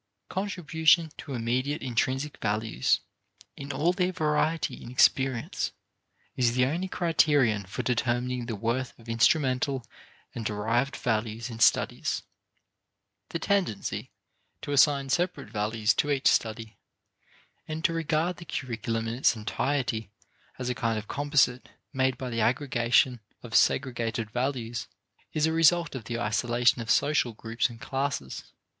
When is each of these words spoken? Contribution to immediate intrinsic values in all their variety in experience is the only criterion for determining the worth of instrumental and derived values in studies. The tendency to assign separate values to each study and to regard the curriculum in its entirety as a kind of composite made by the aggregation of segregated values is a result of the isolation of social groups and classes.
Contribution 0.29 1.11
to 1.19 1.35
immediate 1.35 1.83
intrinsic 1.83 2.39
values 2.41 3.01
in 3.55 3.71
all 3.71 3.93
their 3.93 4.11
variety 4.11 4.81
in 4.81 4.89
experience 4.89 5.73
is 6.35 6.55
the 6.55 6.65
only 6.65 6.87
criterion 6.87 7.67
for 7.67 7.83
determining 7.83 8.47
the 8.47 8.55
worth 8.55 8.97
of 8.97 9.07
instrumental 9.07 9.85
and 10.33 10.43
derived 10.43 10.95
values 10.95 11.51
in 11.51 11.59
studies. 11.59 12.23
The 13.29 13.37
tendency 13.37 14.09
to 14.63 14.71
assign 14.71 15.09
separate 15.09 15.51
values 15.51 15.93
to 15.97 16.09
each 16.09 16.27
study 16.29 16.79
and 17.67 17.85
to 17.85 17.93
regard 17.93 18.37
the 18.37 18.45
curriculum 18.45 19.07
in 19.07 19.13
its 19.13 19.35
entirety 19.35 20.09
as 20.57 20.67
a 20.67 20.73
kind 20.73 20.97
of 20.97 21.07
composite 21.07 21.69
made 21.93 22.17
by 22.17 22.31
the 22.31 22.41
aggregation 22.41 23.19
of 23.43 23.53
segregated 23.53 24.31
values 24.31 24.87
is 25.33 25.45
a 25.45 25.53
result 25.53 25.93
of 25.93 26.05
the 26.05 26.19
isolation 26.19 26.81
of 26.81 26.89
social 26.89 27.33
groups 27.33 27.69
and 27.69 27.79
classes. 27.79 28.45